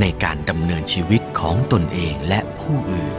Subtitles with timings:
[0.00, 3.16] ในการดำเนินชีวิตของตนเองและผู้อื่น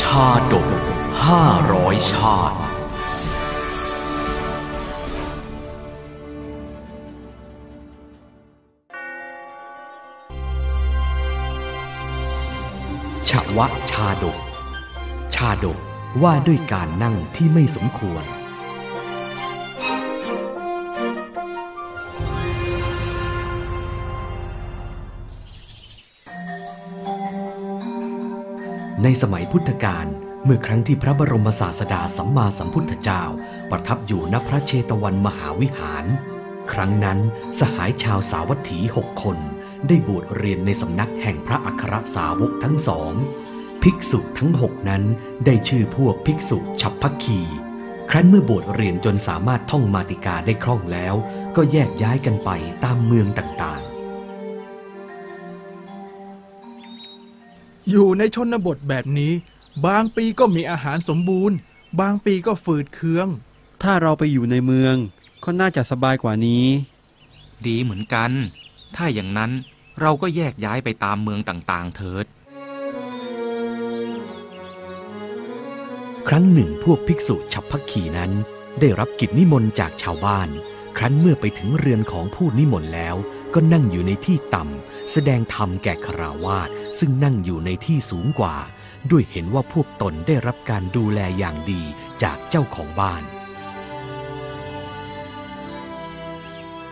[0.00, 0.68] ชาดก
[1.26, 2.58] ห้าร้อยชาติ
[13.28, 14.38] ชวะชาดก
[15.34, 15.78] ชาดก
[16.22, 18.24] ว่าด้วยการนั่งที่ไม่สมควร
[29.02, 30.06] ในสมัยพุทธกาล
[30.44, 33.22] เมื่อครั้งที่พระบรมศาสดาสัมมาสัมพุทธเจ้า
[33.70, 36.04] ประทับอยู่ณพระเชตวันมหาวิหาร
[36.72, 37.18] ครั้งนั้น
[37.60, 39.38] สหายชาวสาวัตถีหกคน
[39.88, 43.12] ได้บวชเรียนในสำนักแห่งพระอัครสาวกทั้งสอง
[43.82, 45.02] ภิกษุทั้งหกนั้น
[45.46, 47.40] ได้ชื่อพวกภิกษุฉับพักคี
[48.10, 51.14] ครั้นเมื่อบวชเรียนจนสามารถท่องมาติกาได้คล่องแล้ว
[51.56, 52.50] ก็แยกย้ายกันไป
[52.84, 53.82] ตามเมืองต่าง
[57.90, 59.32] อยู่ในชนบทแบบนี้
[59.86, 61.56] บางปีก็มีอาหารสมบูรณ์
[62.00, 63.28] บางปีก็ฝืดเคือง
[63.82, 64.96] ถ้าเราไปอยู่ในเมือง
[65.44, 66.64] ก็น่าจะสบายกว่านี้
[67.66, 68.30] ดีเหมือนกัน
[68.96, 69.50] ถ้าอย่างนั้น
[70.00, 72.26] เราก็แยกย้ายไปตามเมืองต่างๆ เถิด
[76.28, 78.32] ครั้งหนึ่งพวกภิกษุฉับพักขีนั้น
[78.80, 80.48] ได้รับกิจนิมนต์จากชาวบ้าน
[80.96, 83.16] ครั้นเมื่อไปถึงเรือนของผู้นิมนต์แล้ว
[83.54, 88.56] ก็นั่งอยู่ในที่ต่ำ แสดงธรรมแก่คราวาสซึ่งนั่งอยู่ในที่สูงกว่า
[89.10, 91.82] ด้วยเห็นว่าพวกตนได้รับการดูแลอย่างดี
[92.22, 93.22] จากเจ้าของบ้าน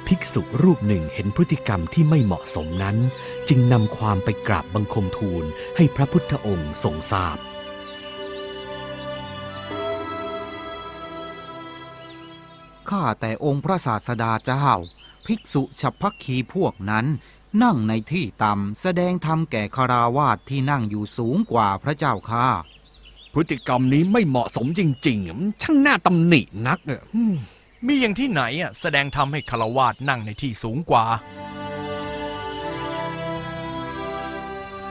[0.06, 2.96] ภิกษุรูปหนึ่งเห็นพฤติกรรมที่ไม่เหมาะสมนั้น
[3.48, 5.44] จึงนำความไปกราบบังคมทูล
[5.76, 7.38] ให้พระพุทธองค์ทรงทราบ
[12.90, 14.68] ข้าแต่องค์พระศาสดาเจ้า
[15.26, 17.06] ภิกษุฉับพักคีพวกนั้น
[17.62, 22.46] นั่งในที่ต่ำแสดงธรรมแก่คาราวาสที่นั่งอยู่สูงกว่าพระเจ้าข้า
[23.34, 27.34] พฤติกรรมนี้ไม่เหมาะสมจริงๆอะมันช่างน่าตำหนินักอะอืม
[27.86, 31.04] มีอย่างที่ไหนอะแสดงทำให้คารวาสนั่งในที่สูงกว่า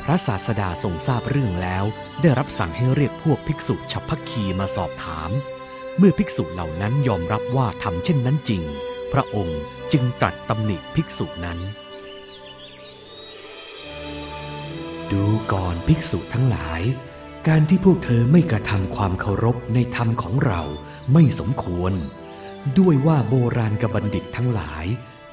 [0.03, 1.85] พระศาสดาทรงทราบเรื่องแล้ว
[2.21, 5.29] ได้รับสั่งให้เรียกพวกภิกษุฉับพักคีมาสอบถาม
[5.97, 8.63] เมื่อภิกษุเหล่านั้นยอมรับว่าทำเช่นนั้นจริง
[9.13, 9.61] พระองค์
[9.93, 11.59] จึงตรัสตำหนิภิกษุนั้น
[15.11, 16.81] ดูก่อนภิกษุทั้งหลาย
[17.47, 20.61] การที่พวกเธอไม่กระทำความเคารพในธรรมของเรา
[21.13, 21.93] ไม่สมควร
[22.79, 24.85] ด้วยว่าโบราณกบัณฑิตทั้งหลาย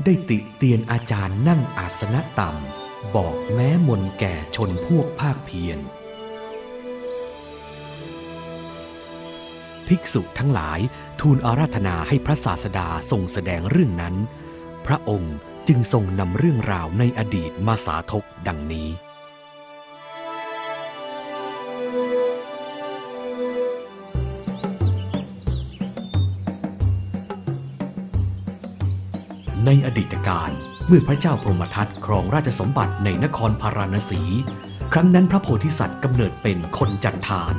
[0.05, 5.79] ได้ติเตียนอาจารย์นั่งอาสนะต่ำ บอกแม้มนแก่ชนพวกภาคเพียร
[9.87, 10.81] ภิกษุทั้งหลาย
[11.21, 14.15] ทูลอาราธนาให้พระศาสดาทรงแสดงเรื่องนั้น
[14.87, 15.37] พระองค์
[15.69, 18.89] จึงทรงนำเรื่องราวในอดีตมาสาธกดังนี้
[29.67, 30.51] ในอดีตการ
[30.87, 34.23] เมื่อพระเจ้าพรหมทัตครองราชสมบัติในนครพาราณสี
[34.93, 37.55] ครั้งนั้นพระโพธิสัตว์กำเนิดเป็นคนจันทาน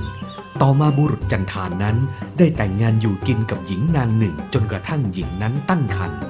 [0.61, 1.97] ต่อมาบุรุษจันทานนั้น
[2.37, 6.21] ได้แต่งงานอยู่กินกับหญิงนางหนึ่งจนกระทั่งหญิงนั้นตั้งครรภ์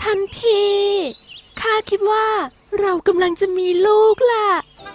[0.00, 0.72] ท่านพี่
[1.60, 2.26] ข้าคิดว่า
[2.80, 4.46] เรากำลังจะมีลูกล่ะ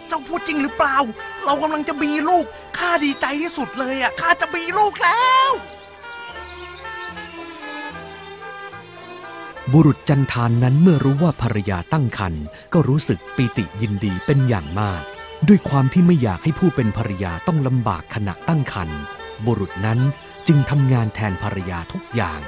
[0.08, 0.98] เจ้าพูดจริงหรือเปล่า
[1.46, 2.46] เรากำลังจะมีลูก
[2.78, 5.50] ข้าดีใจที่สุดเลยอะ ข้าจะมีลูกแล้ว
[9.72, 12.44] บุรุษจันทานนั้นเมื่อรู้ว่าภรรยาตั้งครรภ์
[12.74, 15.02] ก็รู้สึกปีติยินดีเป็นอย่างมาก
[15.48, 19.00] ด้วยความที่ไม่อยากให้ผู้เป็นภรรยาต้องลำบากขณะตั้งครรภ์
[19.46, 20.00] บุรุษนั้น
[20.48, 22.42] จึงทำงานแทนภรรยาทุกอย่าง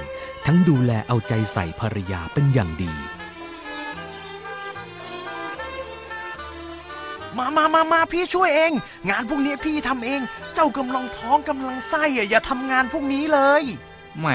[0.45, 2.93] ทั้งดูแลเอาใจใส่ภรรยาเป็นอย่างดี
[7.37, 8.71] มามามามาพี่ช่วยเอง
[9.09, 10.21] งานพวกนี้พี่ทำเอง
[10.53, 13.63] เจ้ากำลังท้องกำลังไส้อะอย่าทำงานพวกนี้เลย
[14.19, 14.27] แหม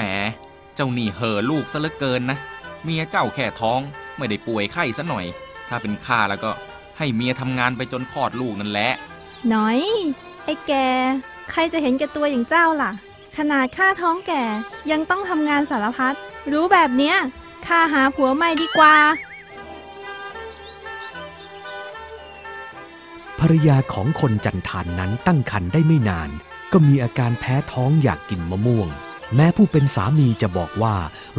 [0.75, 2.37] เจ้านี่เห่อลูกซะเหลือเกินนะ
[2.83, 3.79] เมียเจ้าแค่ท้อง
[4.17, 5.25] ไม่ได้ป่วยไข้ซะหน่อย
[5.67, 6.51] ถ้าเป็นข้าแล้วก็
[6.97, 8.91] ให้เมียทำงานไปจนคลอดลูกนั่นแหละ
[9.53, 9.79] น้อย
[10.45, 10.73] ไอ้แก
[11.51, 12.91] ใครจะเห็นแก่ตัวอย่างเจ้าล่ะ
[13.37, 14.43] ขนาดข้าท้องแก่
[14.91, 16.13] ยังต้องทำงานสารพัด
[16.51, 17.15] รู้แบบเนี้ย
[17.67, 18.95] ข้าหาผัวใหม่ดีกว่า
[23.41, 26.29] ภรรยาของคนจันทานนั้นตั้งครรภ์ได้ไม่นาน
[26.71, 28.87] ก็มีอาการแพ้ท้องอยากกินมะม่วง
[29.35, 30.95] แม้ผู้เป็นสามีจะบอกว่า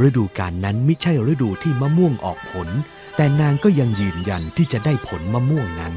[0.07, 2.69] ฤดูกาลนั้นไม่ใช่ฤดูที่มะม่วงออกผล
[3.17, 5.95] แต่นางก็ยังยืนยันที่จะได้ผลมะม่วงนั้น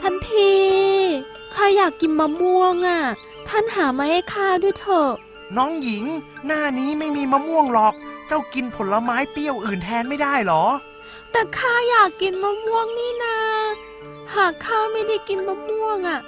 [0.00, 0.60] ท่านพี่
[1.54, 3.02] ข้าอยากกินมะม่วงอะ
[3.48, 5.10] ท่านหามาให้ข้าด้วยเถอะ
[5.56, 6.04] น้องหญิง
[6.46, 7.94] หน้านี้ไม่มีมะม่วงหรอก
[8.28, 10.64] เจ้ากินผลไม้เปรี้ยวอื่นแทนไม่ได้หรอ
[11.38, 13.38] แต่ข้าอยากกินมะม่วงนี่นา
[14.34, 16.20] หากข้าไม่ได้กินมะม่วงอะ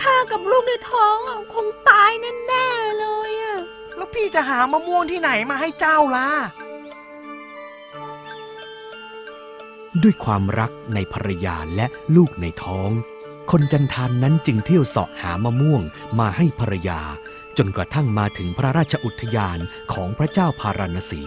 [0.00, 3.58] ข้ากับลูกในท้องอะคงตายแน่ๆเลยอะ
[3.96, 6.28] แล้วพี่จะหามะม่วงที่ไหนมาให้เจ้าล่ะ
[10.02, 11.86] ด้วยความรักในภรรยาและ
[12.16, 12.90] ลูกในท้อง
[13.50, 15.82] คนจันทานนั้นจึงเที่ยวเสาะหามะม่วง
[16.18, 17.00] มาให้ภรรยา
[17.58, 19.58] จนกระทั่งมาถึงพระราชอุทยาน
[19.92, 21.22] ของพระเจ้าพาราณสี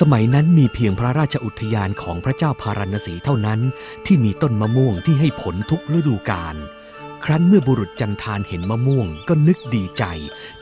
[0.00, 3.60] สมัยนั้นมีเพียงพระราชอุทยานของพระเจ้าพาราณสีเท่านั้น
[4.06, 6.56] ที่มีต้นมะม่วงที่ให้ผลทุกฤดูกาล
[7.24, 10.04] ครั้นเมื่อบุรุษจันทานเห็นมะม่วงก็นึกดีใจ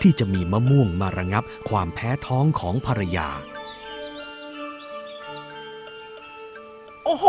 [0.01, 3.29] ที่จะมีมะม่วงมาระงับความแพ้ท้องของภรรยา
[7.05, 7.27] โอ้โห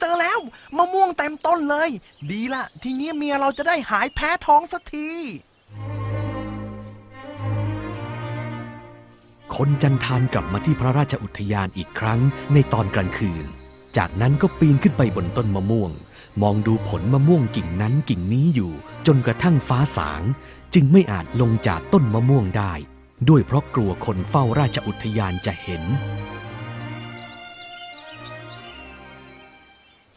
[0.00, 0.40] เจอแล้ว
[0.76, 1.90] มะม่วงเต็มต้นเลย
[2.30, 5.08] ดีละ ทีนี้เมียเราจะได้หายแพ้ท้องสักที
[9.56, 12.20] คนจันทานกลับมาที่พระราชอุทยานอีกครั้ง
[12.52, 13.44] ในตอนกลางคืน
[13.96, 15.90] จากนั้นก็ปีนขึ้นไปบนต้นมะม่วง
[16.42, 18.72] มองดูผลมะม่วงกิ่งนั้นกิ่งนี้อยู่
[19.06, 20.22] จนกระทั่งฟ้าสาง
[20.74, 22.72] จึงไม่อาจลงจากต้นมะม่วงได้
[23.28, 25.82] ด้วยเพราะกลัวคนเฝ้าราชอุทยานจะเห็น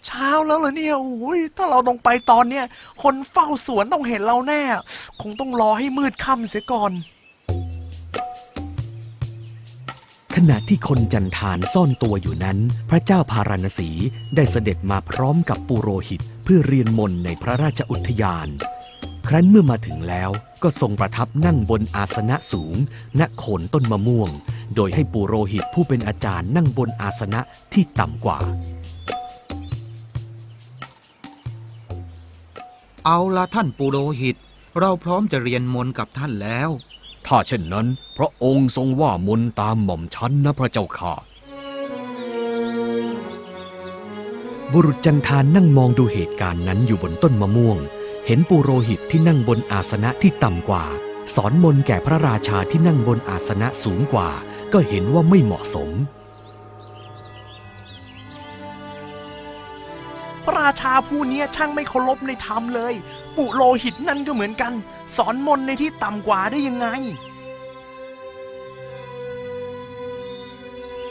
[0.06, 2.66] เช้าแล้วเหรอเนี่ยโอ้ยถ้าเราลงไปตอนเนี้ย
[3.04, 4.62] คนเฝ้าสวนต้องเห็นเราแน่
[5.22, 6.94] คงต้องรอให้มืดค่ำเสียก่อน
[10.36, 12.58] ขณะที่คนจันทานซ่อนตัวอยู่นั้น
[12.90, 13.90] พระเจ้าพาราณสี
[14.36, 18.48] ได้เสด็จมาพร้อมกับปุโรหิตเพื่อเรียนมนต์ในพระราชอุทยาน
[19.28, 20.30] ครั้นเมื่อมาถึงแล้ว
[20.64, 22.76] ก็ทรงประทับนั่งบนอาสนะสูง
[23.20, 24.30] ณโคนต้นมะม่วง
[24.76, 27.42] โดยให้ปุโรหิตผู้เป็นอาจารย์นั่งบนอาสนะ
[27.74, 28.40] ที่ต่ำกว่า
[33.06, 34.36] เอาละท่านปุโรหิต
[34.80, 36.70] เราพร้อมจะเรียนมนต์กับท่านแล้ว
[37.32, 37.88] ถ้าเช่นนั้น
[38.18, 41.14] พระองค์ทรงว่ามนตามหม่อมชันนะพระเจ้าค่ะ
[44.72, 47.78] บุรุษจันทานนั่งมองดูเหตุการณ์นั้นอยู่บนต้นมะม่วง
[48.26, 50.86] เห็นปุโรหิตที่นั่งบนอาสนะที่ต่ำกว่า
[51.36, 54.30] สอนมนแก่พระราชาที่นั่งบนอาสนะสูงกว่า
[54.74, 55.90] ก็เห็นว่าไม่เหมาะสม
[60.70, 62.94] ระราชาผู้เนี้ยช่างไม่เคารพในธรรมเลย
[63.38, 64.74] ปุโรหิตนั่นก็เหมือนกัน
[65.16, 66.88] สอนมนต์ในที่ต่ำกว่าได้ยังไง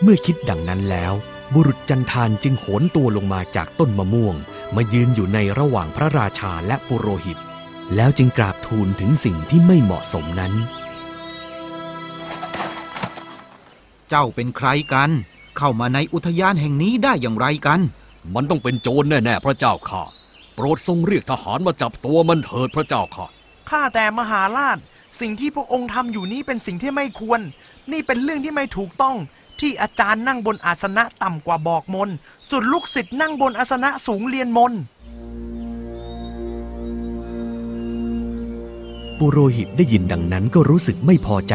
[0.02, 1.14] เมื่อคิดดังนั้นแล้ว
[1.54, 4.36] บุรุษจันทานจึงโหนตัวลงมาจากต้นมะม่วง
[4.76, 7.38] มายืนอยู่ในระหว่างพระราชาและปุโรหิต
[7.96, 10.52] แล้วจึงกราบทูลถึงสิ่งที่ไม่เหมาะสมนั้น
[14.08, 15.10] เจ้าเป็นใครกัน
[15.58, 17.80] เข้ามาในอุทยานแห่งนี้ได้อย่างไรกัน
[18.34, 20.02] มันต้องเป็นโจรแน่ๆ พระเจ้าค่ะ
[20.54, 23.26] โปรดทรงเรียกทหารมาจับตัวมันเถิดพระเจ้าค่ะ
[23.70, 24.78] ข้าแต่มหาราช
[25.20, 27.40] สิ่งที่พระองค์ทำอยู่นี้เป็นสิ่งที่ไม่ควร
[27.92, 29.16] นี่เป็นเรื่องที่ไม่ถูกต้อง
[29.60, 32.10] ที่อาจารย์นั่งบนอาสนะต่ำกว่าบอกมน
[32.48, 34.72] ส่วนลูกศิษย์นั่งบนอาสนะสูงเรียนมน
[39.18, 41.54] ปุโรหิตได้ยินดังนั้นก็รู้สึกไม่พอใจ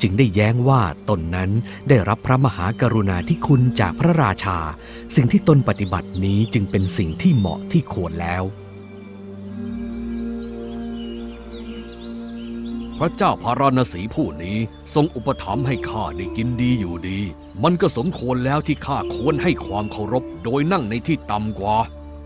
[0.00, 1.50] จึงได้แย้งว่าตนนั้น
[1.88, 4.58] ได้รับพระมหากรุณาธิคุณจากพระราชา
[5.14, 8.44] สิ่งที่ตนปฏิบัตินี้จึงเป็นสิ่งที่เหมาะที่ควรแล้ว
[12.98, 14.58] พระเจ้าพาราณสีผู้นี้
[14.94, 17.20] ทรงอุปถัมภ์ให้ข้าได้กินดีอยู่ดี
[17.62, 21.76] มันก็สมควรแล้วที่ข้าควรให้ความเคารพโดยนั่งในที่ต่ำกว่า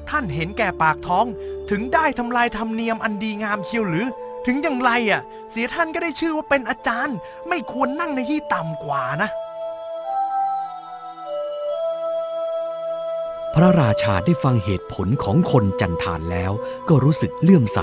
[0.08, 1.26] ท่านเห็นแก่ปากท้อง
[1.70, 4.06] ถึงได้ทำลายธรรมเนียมอันดีงามเชียวหรือ
[4.46, 7.16] ถึงอย่างไรอะ เสียท่านก็ได้ชื่อว่าเป็นอาจารย์
[7.48, 9.30] ไม่ควรนั่งในที่ต่ำกว่านะ
[13.54, 16.52] พระราชาได้ฟังเหตุผลของคนจันทานแล้ว
[16.88, 17.80] ก็รู้สึกเลื่อมใส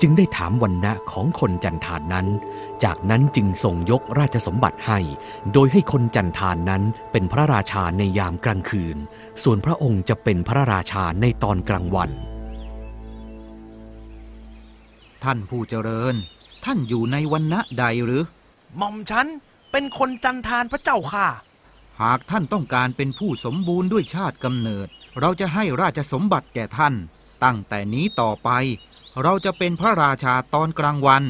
[0.00, 2.26] จึงได้ถามวันนะของคนจันทานนั้น
[2.84, 4.98] จากนั้นจึงทรงยกราชสมบัติให้
[5.52, 8.96] โดยให้คนจันทานนั้นเป็นพระราชาในยามกลางคืน
[9.42, 12.10] ส่วนพระองค์จะเป็นพระราชาในตอนกลางวัน
[15.24, 16.14] ท่านผู้เจริญ
[16.64, 18.22] ท่านอยู่ในวันณะใดหรือ
[18.76, 19.26] หม่อมฉัน
[19.72, 21.28] เป็นคนจันทานพระเจ้าค่ะ
[22.02, 24.88] หากท่านต้องการเป็นผู้สมบูรณ์ด้วยชาติกำเนิด
[25.20, 26.94] เราจะให้ราชสมบัติแก่ท่าน
[27.44, 28.50] ตั้งแต่นี้ต่อไป
[29.22, 31.22] เราจะเป็นพระราชาตอนกลางวัน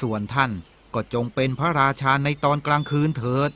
[0.00, 0.50] ส่วนท่าน
[0.94, 3.50] ก็จงเป็นพระราชาในตอนกลางคืนเถิด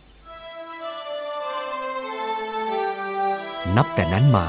[3.76, 4.48] นับแต่นั้นมา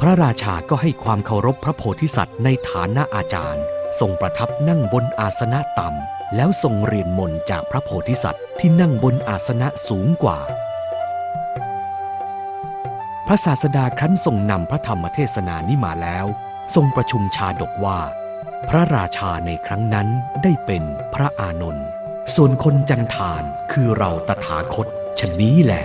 [0.00, 3.64] พระราชาก็ให้ความเคารพพระโพธิสัตว์ในฐานะอาจารย์
[4.00, 10.38] ทรงประทับนั่งบนอาสนะต่ำ แล้วทรงเรียนมนจากพระโพธิสัตว์ที่นั่งบนอาสนะสูงกว่า
[13.26, 16.26] พระศาสดาครั้นทรงนำพระธรรมเทศนานี้มาแล้ว
[16.74, 17.98] ทรงประชุมชาดกว่า
[18.68, 20.08] พระราชาในครั้งนั้น
[20.42, 20.82] ได้เป็น
[21.14, 21.86] พระอานนท์
[22.34, 24.86] ส่วนคนจันทานคือเราตถาคต
[25.20, 25.84] ชนนี้แหละ